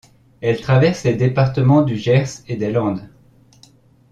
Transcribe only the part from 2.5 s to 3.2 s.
des Landes.